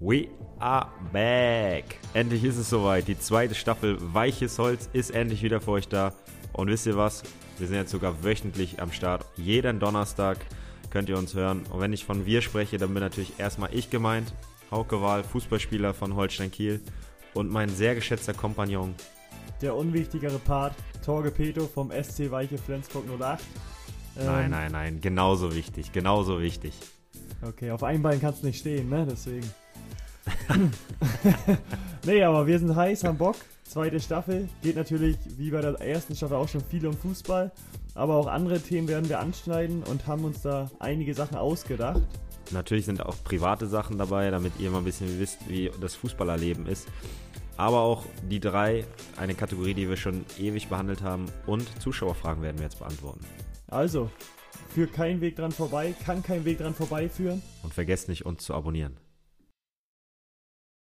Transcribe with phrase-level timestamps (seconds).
[0.00, 0.28] We
[0.60, 1.98] are back.
[2.14, 3.08] Endlich ist es soweit.
[3.08, 6.12] Die zweite Staffel Weiches Holz ist endlich wieder für euch da.
[6.52, 7.24] Und wisst ihr was?
[7.58, 9.26] Wir sind jetzt sogar wöchentlich am Start.
[9.36, 10.38] Jeden Donnerstag
[10.90, 11.64] könnt ihr uns hören.
[11.72, 14.32] Und wenn ich von wir spreche, dann bin natürlich erstmal ich gemeint.
[14.70, 16.80] Hauke Wahl, Fußballspieler von Holstein Kiel.
[17.34, 18.94] Und mein sehr geschätzter Kompagnon.
[19.62, 20.74] Der unwichtigere Part,
[21.04, 23.42] Torge Peto vom SC Weiche Flensburg 08.
[24.16, 25.00] Ähm, nein, nein, nein.
[25.00, 25.90] Genauso wichtig.
[25.90, 26.72] Genauso wichtig.
[27.42, 29.04] Okay, auf einem Bein kannst du nicht stehen, ne?
[29.10, 29.48] Deswegen.
[32.06, 33.36] nee, aber wir sind heiß, haben Bock.
[33.64, 34.48] Zweite Staffel.
[34.62, 37.52] Geht natürlich wie bei der ersten Staffel auch schon viel um Fußball.
[37.94, 42.02] Aber auch andere Themen werden wir anschneiden und haben uns da einige Sachen ausgedacht.
[42.50, 46.66] Natürlich sind auch private Sachen dabei, damit ihr mal ein bisschen wisst, wie das Fußballerleben
[46.66, 46.88] ist.
[47.58, 48.84] Aber auch die drei,
[49.16, 51.26] eine Kategorie, die wir schon ewig behandelt haben.
[51.46, 53.20] Und Zuschauerfragen werden wir jetzt beantworten.
[53.66, 54.10] Also,
[54.72, 57.42] führt kein Weg dran vorbei, kann kein Weg dran vorbeiführen.
[57.62, 58.96] Und vergesst nicht, uns zu abonnieren.